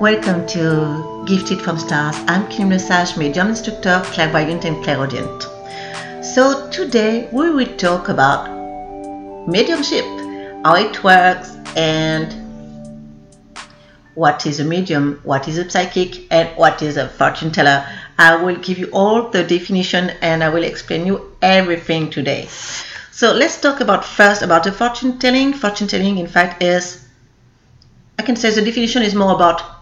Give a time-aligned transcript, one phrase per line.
[0.00, 2.16] Welcome to Gifted from Stars.
[2.26, 5.42] I'm Kim Lesage, medium instructor, clairvoyant and clairaudient.
[6.24, 8.48] So today we will talk about
[9.46, 10.06] mediumship,
[10.64, 12.32] how it works, and
[14.14, 17.86] what is a medium, what is a psychic, and what is a fortune teller.
[18.18, 22.46] I will give you all the definition and I will explain you everything today.
[23.12, 25.52] So let's talk about first about the fortune telling.
[25.52, 27.06] Fortune telling, in fact, is
[28.18, 29.79] I can say the definition is more about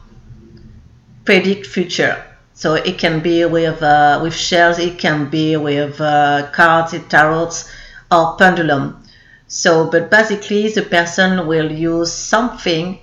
[1.28, 2.24] predict future.
[2.54, 7.70] So it can be with uh, with shells, it can be with uh, cards, tarots,
[8.10, 9.02] or pendulum.
[9.46, 12.98] So, but basically, the person will use something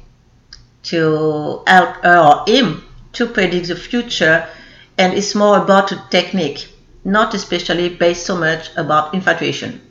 [0.89, 4.47] to help her or him to predict the future,
[4.97, 6.67] and it's more about a technique,
[7.03, 9.81] not especially based so much about infatuation.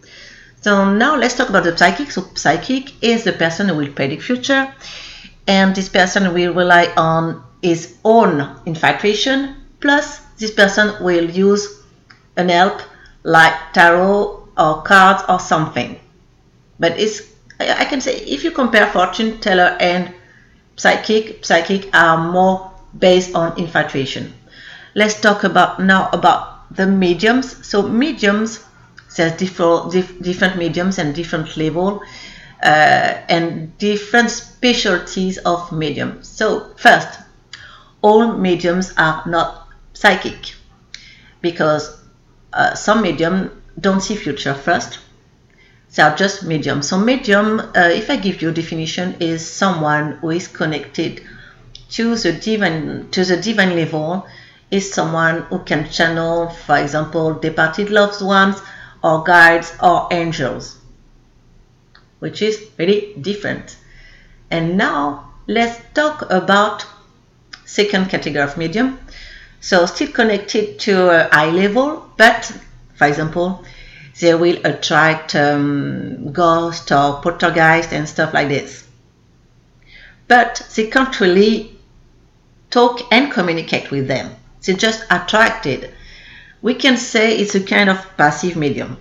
[0.61, 2.11] So now let's talk about the psychic.
[2.11, 4.75] So psychic is the person who will predict future,
[5.47, 11.83] and this person will rely on his own infatuation, plus this person will use
[12.37, 12.83] an help
[13.23, 15.99] like tarot or cards or something.
[16.79, 17.23] But it's
[17.59, 20.13] I can say if you compare fortune teller and
[20.77, 24.35] psychic, psychic are more based on infatuation.
[24.95, 27.67] Let's talk about now about the mediums.
[27.67, 28.63] So mediums,
[29.17, 32.03] there's different different mediums and different level
[32.63, 36.23] uh, and different specialties of medium.
[36.23, 37.24] So first,
[38.05, 40.55] all mediums are not psychic
[41.41, 41.85] because
[42.53, 44.99] uh, some medium don't see future first.
[45.95, 46.83] They are just medium.
[46.83, 51.23] So medium uh, if i give you definition is someone who is connected
[51.97, 54.27] to the divine to the divine level
[54.71, 58.61] is someone who can channel for example departed loved ones
[59.03, 60.77] or guides or angels
[62.19, 63.77] which is very different.
[64.51, 66.87] And now let's talk about
[67.65, 68.99] second category of medium.
[69.61, 72.53] So still connected to a high level, but
[72.97, 73.65] for example,
[74.21, 78.87] they will attract um, ghosts or poltergeist and stuff like this.
[80.29, 81.77] But they can't really
[82.71, 84.35] talk and communicate with them.
[84.63, 85.93] They're just attracted.
[86.63, 88.97] We can say it's a kind of passive medium.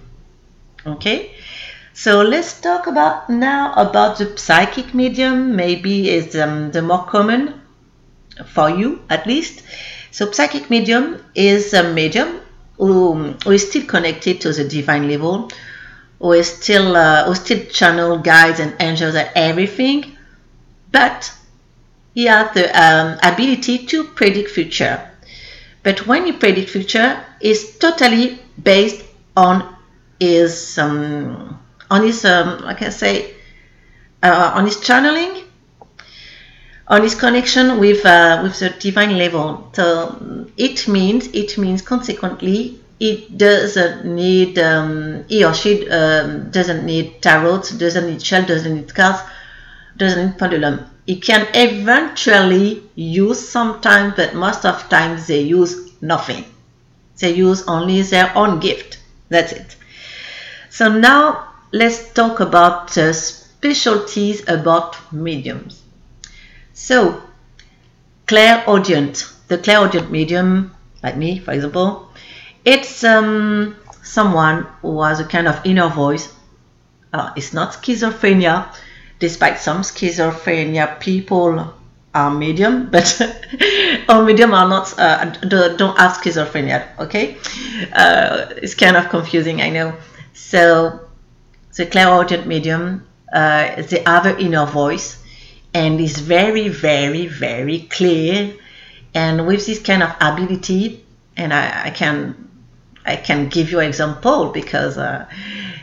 [0.86, 1.36] Okay?
[1.94, 5.56] So let's talk about now about the psychic medium.
[5.56, 7.62] Maybe is um, the more common
[8.46, 9.64] for you at least.
[10.12, 12.42] So psychic medium is a medium
[12.78, 15.50] who, who is still connected to the divine level,
[16.20, 20.18] who is still uh, who still channel guides and angels and everything,
[20.92, 21.32] but
[22.14, 25.10] he has the um, ability to predict future.
[25.82, 29.04] But when he predict future, is totally based
[29.36, 29.76] on
[30.20, 33.34] his um, on his um, I can say
[34.22, 35.43] uh, on his channeling
[36.88, 39.70] on his connection with uh, with the divine level.
[39.74, 46.86] So it means it means consequently it doesn't need um, he or she um, doesn't
[46.86, 49.20] need tarot, doesn't need shell, doesn't need cards,
[49.98, 50.86] doesn't need pendulum.
[51.06, 56.46] It can eventually use sometimes, but most of times they use nothing.
[57.20, 59.00] They use only their own gift.
[59.30, 59.76] That's it.
[60.70, 65.83] So now let's talk about uh, specialties about mediums.
[66.84, 67.22] So,
[68.28, 72.10] clairaudient, the clairaudient medium, like me, for example,
[72.66, 76.34] it's um, someone who has a kind of inner voice.
[77.14, 78.68] Uh, it's not schizophrenia,
[79.20, 81.74] despite some schizophrenia people
[82.14, 83.22] are medium, but
[84.10, 85.24] all medium are not uh,
[85.78, 86.86] don't have schizophrenia.
[87.00, 87.38] Okay,
[87.94, 89.96] uh, it's kind of confusing, I know.
[90.34, 91.00] So
[91.78, 95.23] the clairaudient medium, uh, they have an inner voice
[95.74, 98.54] and is very, very, very clear.
[99.14, 101.04] And with this kind of ability,
[101.36, 102.50] and I, I can
[103.06, 105.26] I can give you an example because uh,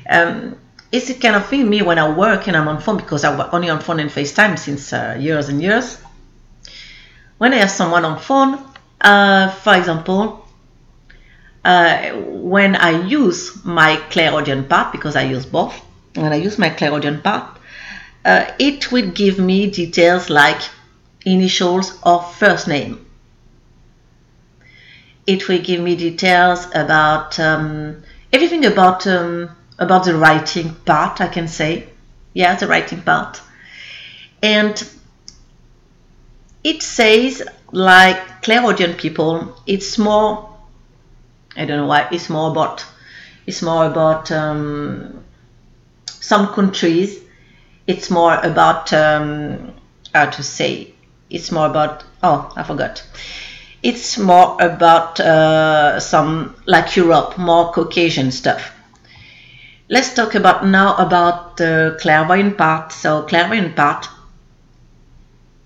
[0.08, 0.56] um,
[0.90, 3.36] it's the kind of thing me when I work and I'm on phone because I
[3.36, 5.98] work only on phone and FaceTime since uh, years and years.
[7.38, 8.58] When I have someone on phone,
[9.00, 10.46] uh, for example,
[11.64, 15.74] uh, when I use my clairaudient part because I use both,
[16.14, 17.58] when I use my clairaudient part,
[18.24, 20.60] uh, it will give me details like
[21.24, 23.06] initials or first name.
[25.26, 28.02] It will give me details about um,
[28.32, 31.20] everything about um, about the writing part.
[31.20, 31.88] I can say,
[32.34, 33.40] yeah, the writing part,
[34.42, 34.82] and
[36.64, 39.56] it says like clairaudient people.
[39.66, 40.48] It's more.
[41.56, 42.08] I don't know why.
[42.10, 42.84] It's more about.
[43.46, 45.24] It's more about um,
[46.06, 47.20] some countries
[47.90, 49.72] it's more about um,
[50.14, 50.94] how to say
[51.28, 53.02] it's more about oh, I forgot.
[53.82, 58.72] It's more about uh, some like Europe, more Caucasian stuff.
[59.88, 62.92] Let's talk about now about the clairvoyant part.
[62.92, 64.06] So clairvoyant part,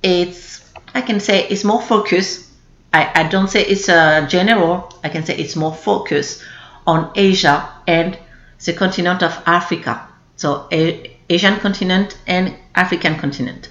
[0.03, 0.63] it's
[0.95, 2.49] I can say it's more focused.
[2.93, 4.93] I, I don't say it's a general.
[5.03, 6.43] I can say it's more focused
[6.87, 8.17] on Asia and
[8.65, 10.09] the continent of Africa.
[10.37, 13.71] So a, Asian continent and African continent.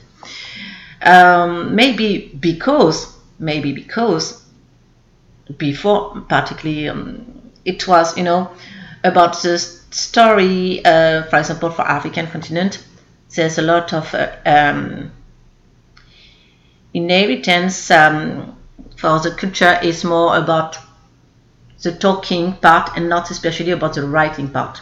[1.01, 4.41] Um, maybe because maybe because
[5.57, 8.49] before particularly um, it was you know
[9.03, 12.83] about the story uh, for example for African continent
[13.35, 15.11] there's a lot of uh, um,
[16.93, 18.55] inheritance um,
[18.95, 20.77] for the culture is more about
[21.81, 24.79] the talking part and not especially about the writing part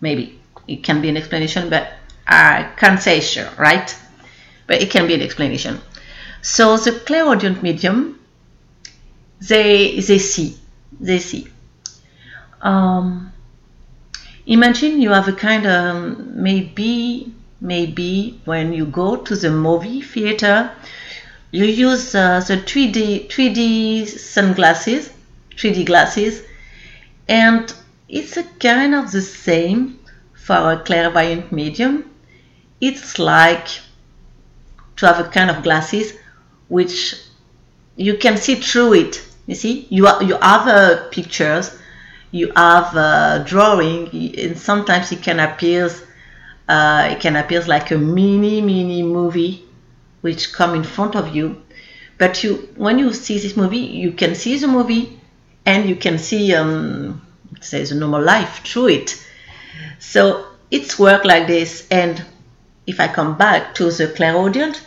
[0.00, 1.92] maybe it can be an explanation but
[2.26, 3.94] I can't say sure right?
[4.66, 5.80] But it can be an explanation.
[6.40, 8.20] So the clairaudient medium
[9.40, 10.56] they they see
[11.00, 11.48] they see.
[12.62, 13.32] Um,
[14.46, 20.70] imagine you have a kind of maybe maybe when you go to the movie theater
[21.50, 25.10] you use uh, the 3D 3D sunglasses
[25.56, 26.42] 3D glasses
[27.28, 27.74] and
[28.08, 29.98] it's a kind of the same
[30.44, 32.04] for a clairvoyant medium.
[32.80, 33.68] It's like
[34.96, 36.12] to have a kind of glasses
[36.68, 37.14] which
[37.96, 39.26] you can see through it.
[39.46, 41.76] You see you, you have uh, pictures
[42.30, 45.88] you have a drawing and sometimes it can appear
[46.68, 49.64] uh, it can appear like a mini mini movie
[50.22, 51.62] which come in front of you.
[52.18, 55.20] But you when you see this movie you can see the movie
[55.64, 57.22] and you can see um,
[57.60, 59.24] say the normal life through it
[60.12, 62.24] so it's work like this and
[62.86, 64.82] if I come back to the clairaudient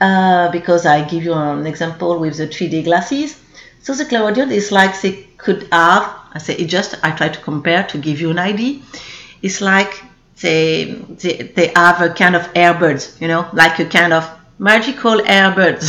[0.00, 3.38] uh, because I give you an example with the 3D glasses
[3.82, 7.40] so the clairaudient is like they could have I say it just I try to
[7.40, 8.80] compare to give you an idea
[9.42, 10.02] it's like
[10.40, 14.28] they, they, they have a kind of airbirds you know like a kind of
[14.60, 15.84] magical airbirds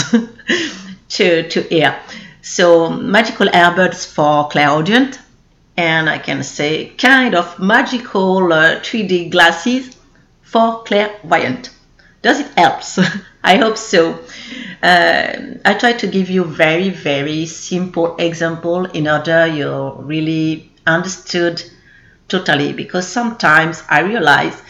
[1.09, 1.99] to, to hear.
[2.41, 5.19] So magical airbirds for clairaudient
[5.81, 9.97] and I can say kind of magical uh, 3D glasses
[10.41, 11.71] for clairvoyant.
[12.21, 12.81] Does it help?
[13.43, 14.19] I hope so.
[14.83, 15.33] Uh,
[15.65, 19.71] I try to give you very very simple example in order you
[20.13, 21.63] really understood
[22.27, 24.61] totally because sometimes I realize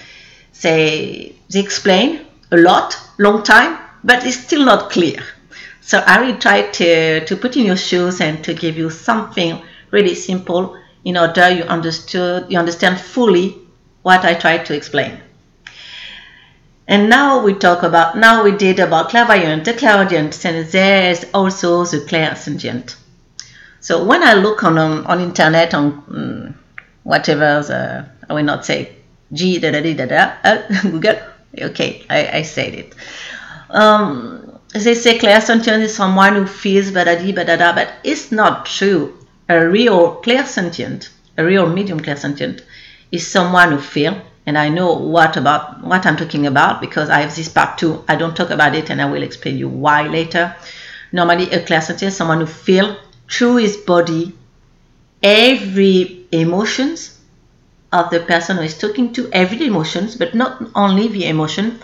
[0.53, 5.21] say they explain a lot long time but it's still not clear.
[5.81, 9.61] So I will try to, to put in your shoes and to give you something
[9.91, 13.57] really simple in order you understood you understand fully
[14.03, 15.19] what I tried to explain.
[16.87, 21.85] And now we talk about now we did about clairvoyant, the clairaudient, and there's also
[21.85, 22.95] the clairsentient.
[23.79, 26.55] So when I look on um, on internet on um,
[27.03, 28.95] whatever the I will not say
[29.33, 31.19] G da da da da uh, Google.
[31.59, 32.95] Okay, I, I said it
[33.71, 38.65] um, they say clairsentient is someone who feels da da da da, but it's not
[38.65, 39.17] true.
[39.51, 42.61] A real clairsentient, a real medium clairsentient,
[43.11, 44.15] is someone who feels,
[44.45, 48.01] and I know what about what I'm talking about because I have this part too.
[48.07, 50.55] I don't talk about it, and I will explain you why later.
[51.11, 52.95] Normally, a clairsentient is someone who feels
[53.29, 54.33] through his body
[55.21, 57.19] every emotions
[57.91, 61.77] of the person who is talking to, every emotions, but not only the emotion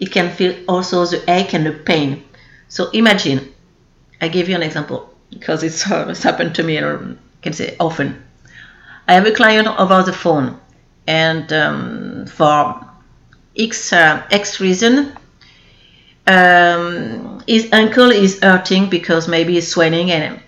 [0.00, 2.24] it can feel also the ache and the pain.
[2.68, 3.54] So imagine,
[4.20, 6.98] I give you an example because it's, uh, it's happened to me, I
[7.42, 8.22] can say often.
[9.08, 10.58] I have a client over the phone,
[11.06, 12.84] and um, for
[13.56, 15.16] X, uh, X reason,
[16.26, 20.40] um, his ankle is hurting because maybe he's swelling and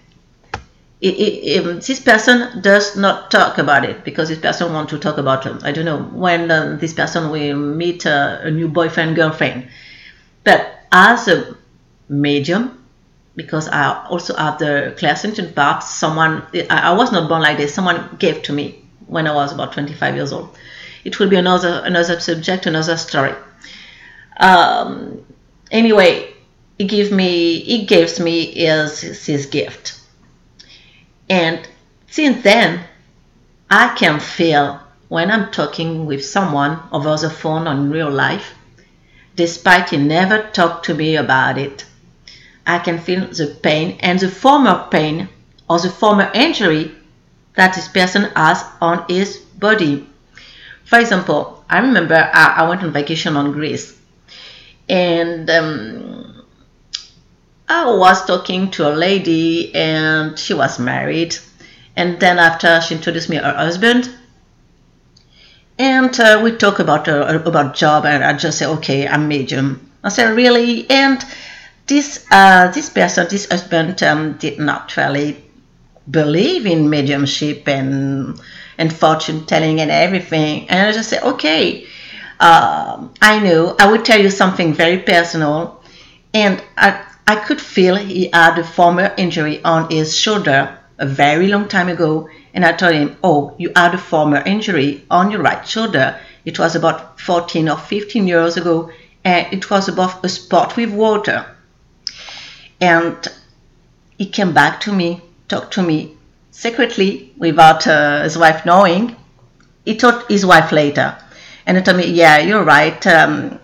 [1.00, 4.98] it, it, it, this person does not talk about it because this person wants to
[4.98, 9.14] talk about I don't know when uh, this person will meet uh, a new boyfriend
[9.14, 9.68] girlfriend
[10.42, 11.56] but as a
[12.08, 12.77] medium
[13.38, 17.72] because I also have the clairsentient part someone I, was not born like this.
[17.72, 20.58] Someone gave to me when I was about 25 years old.
[21.04, 23.34] It will be another another subject another story.
[24.40, 25.24] Um,
[25.70, 26.34] anyway
[26.78, 30.00] he gives me he gives me his, his gift.
[31.28, 31.68] And
[32.08, 32.84] since then,
[33.68, 38.54] I can feel when I'm talking with someone over the phone or in real life,
[39.36, 41.84] despite he never talked to me about it,
[42.68, 45.28] I can feel the pain and the former pain
[45.68, 46.92] or the former injury
[47.54, 50.06] that this person has on his body.
[50.84, 53.98] For example, I remember I, I went on vacation on Greece
[54.88, 56.44] and um,
[57.68, 61.36] I was talking to a lady and she was married.
[61.96, 64.08] And then after she introduced me her husband.
[65.78, 69.90] And uh, we talk about uh, about job and I just say, okay, I'm medium.
[70.02, 70.88] I said, really?
[70.90, 71.24] And
[71.88, 75.42] this uh, this person, this husband, um, did not really
[76.10, 78.40] believe in mediumship and
[78.78, 80.68] and fortune telling and everything.
[80.70, 81.86] And I just said, okay,
[82.40, 83.74] um, I know.
[83.78, 85.82] I will tell you something very personal.
[86.32, 91.48] And I, I could feel he had a former injury on his shoulder a very
[91.48, 92.28] long time ago.
[92.54, 96.18] And I told him, oh, you had a former injury on your right shoulder.
[96.44, 98.90] It was about 14 or 15 years ago.
[99.24, 101.46] And it was above a spot with water.
[102.80, 103.16] And
[104.18, 106.16] he came back to me, talked to me
[106.50, 109.16] secretly without uh, his wife knowing.
[109.84, 111.16] He told his wife later.
[111.66, 113.04] And he told me, yeah, you're right.
[113.06, 113.60] Um,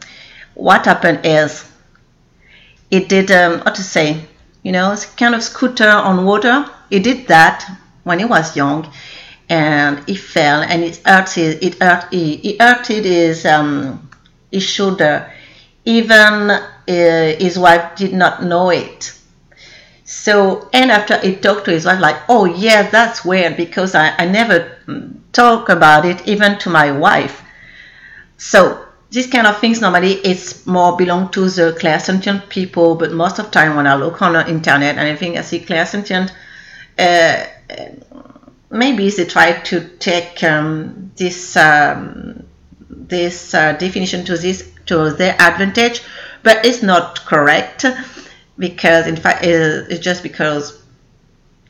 [0.54, 1.70] what happened is
[2.90, 4.24] he did, um, what to say,
[4.62, 6.66] you know, it's kind of scooter on water.
[6.90, 7.68] He did that
[8.04, 8.90] when he was young
[9.48, 14.08] and he fell and it hurt his, it hurt, he, he hurted his, um,
[14.50, 15.30] his shoulder.
[15.84, 16.50] Even
[16.88, 19.12] uh, his wife did not know it.
[20.04, 24.14] So, and after he talked to his wife, like, oh yeah, that's weird because I,
[24.18, 24.76] I never
[25.32, 27.42] talk about it even to my wife.
[28.36, 33.38] So, these kind of things normally it's more belong to the clairsentient people, but most
[33.38, 36.32] of time when I look on the internet and I think I see clairsentient,
[36.98, 37.46] uh,
[38.70, 42.44] maybe they try to take um, this um,
[42.90, 46.02] this uh, definition to this to their advantage,
[46.44, 47.84] but it's not correct
[48.58, 50.80] because in fact it's just because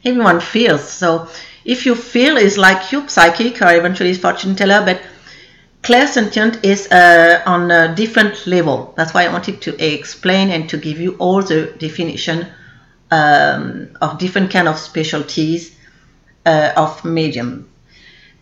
[0.05, 0.87] everyone feels.
[0.87, 1.29] So
[1.65, 5.01] if you feel is like you psychic or eventually fortune teller but
[5.83, 8.93] clairsentient is uh, on a different level.
[8.97, 12.47] That's why i wanted to explain and to give you all the definition
[13.11, 15.77] um, of different kind of specialties
[16.45, 17.71] uh, of medium.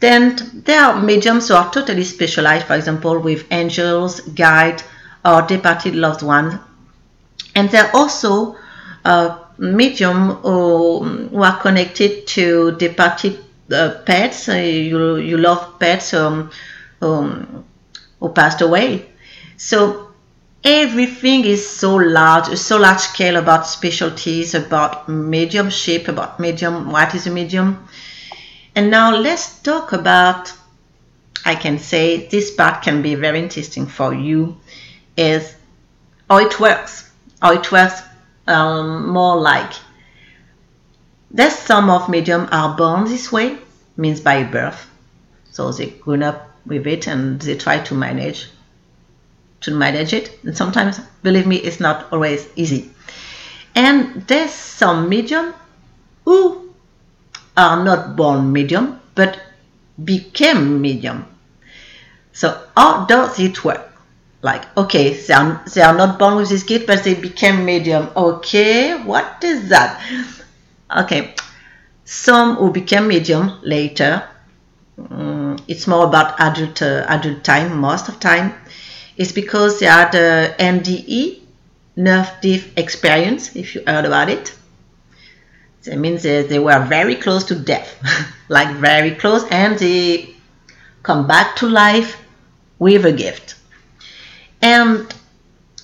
[0.01, 4.83] Then there are mediums who are totally specialized for example with angels guide
[5.25, 6.55] or departed loved ones
[7.55, 8.57] and there are also
[9.05, 13.39] uh, medium who, who, are connected to departed
[13.73, 14.49] uh, pets.
[14.49, 16.51] Uh, you, you love pets um,
[17.01, 17.65] um,
[18.21, 19.07] who passed away.
[19.57, 20.13] So
[20.65, 27.27] everything is so large, so large scale about specialties, about mediumship, about medium, what is
[27.27, 27.87] a medium.
[28.75, 30.53] And now let's talk about,
[31.45, 34.57] I can say this part can be very interesting for you,
[35.17, 35.55] is
[36.29, 37.11] how it works
[37.43, 38.03] or it works
[38.47, 39.73] um, more like
[41.31, 43.59] there's some of medium are born this way
[43.97, 44.89] means by birth.
[45.51, 48.49] So they grown up with it and they try to manage
[49.63, 50.39] to manage it.
[50.45, 52.91] And sometimes believe me it's not always easy.
[53.75, 55.55] And there's some medium
[56.25, 56.75] who
[57.57, 59.41] are not born medium but
[60.05, 61.27] became medium.
[62.33, 63.92] So how does it work
[64.43, 68.11] like okay they are, they are not born with this gift but they became medium.
[68.17, 70.03] Okay what is that?
[70.99, 71.35] Okay
[72.05, 74.29] some who became medium later
[74.99, 77.79] um, it's more about adult uh, adult time.
[77.79, 78.53] Most of time
[79.17, 81.41] it's because they had the NDE
[81.97, 84.55] near death experience if you heard about it.
[85.85, 87.91] That means they, they were very close to death
[88.49, 90.35] like very close and they
[91.03, 92.19] come back to life
[92.79, 93.57] with a gift
[94.63, 95.13] and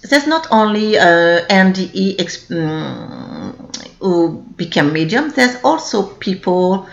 [0.02, 3.70] there's not only uh, NDE um,
[4.00, 6.86] who became medium, there's also people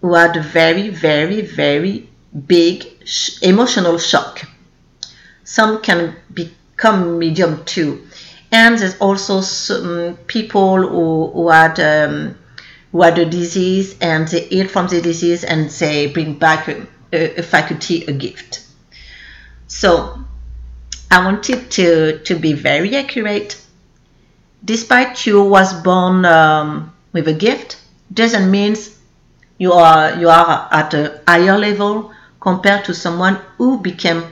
[0.00, 2.08] who had very, very, very
[2.46, 4.42] big sh- emotional shock.
[5.42, 8.06] Some can become medium too.
[8.52, 12.38] And there's also some people who, who had um,
[12.92, 16.86] who had a disease and they heal from the disease and they bring back a,
[17.12, 18.64] a faculty, a gift.
[19.66, 20.23] So
[21.14, 23.56] I wanted to, to be very accurate.
[24.64, 27.76] Despite you was born um, with a gift,
[28.12, 28.74] doesn't mean
[29.56, 34.24] you are you are at a higher level compared to someone who became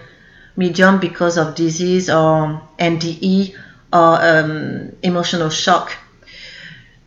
[0.57, 3.55] medium because of disease or NDE
[3.93, 5.93] or um, emotional shock.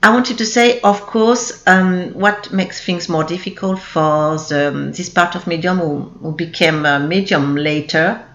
[0.01, 5.10] I wanted to say, of course, um, what makes things more difficult for the, this
[5.10, 8.25] part of medium who, who became a medium later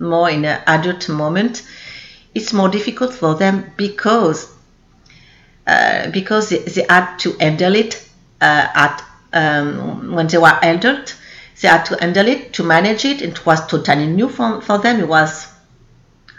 [0.00, 1.62] more in an adult moment,
[2.34, 4.52] it's more difficult for them because
[5.66, 8.08] uh, because they, they, had to handle it
[8.40, 11.16] uh, at um, when they were adult.
[11.60, 13.20] They had to handle it to manage it.
[13.20, 14.98] It was totally new for, for them.
[15.00, 15.46] It was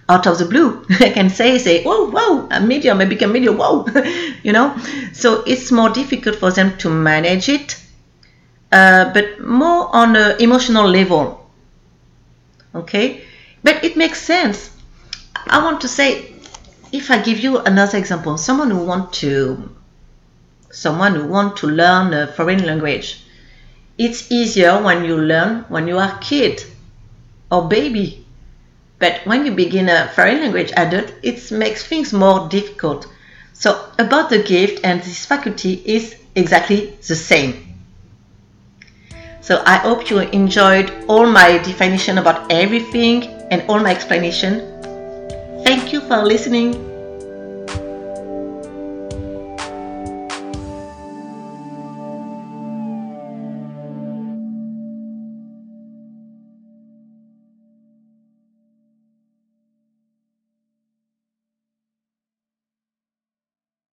[0.10, 0.86] out of the blue.
[1.00, 3.86] I can say, say, oh, wow, a medium, I become medium, wow,
[4.44, 4.75] you know.
[5.13, 7.80] So it's more difficult for them to manage it,
[8.72, 11.50] uh, but more on an emotional level.
[12.74, 13.24] Okay,
[13.63, 14.70] but it makes sense.
[15.48, 16.34] I want to say,
[16.91, 19.75] if I give you another example, someone who want to,
[20.72, 23.24] someone who want to learn a foreign language,
[23.98, 26.63] it's easier when you learn when you are kid
[27.51, 28.22] or baby
[29.01, 33.08] but when you begin a foreign language adult, it makes things more difficult.
[33.53, 37.80] So about the gift and this faculty is exactly the same.
[39.41, 44.65] So I hope you enjoyed all my definition about everything and all my explanation.
[45.63, 46.91] Thank you for listening.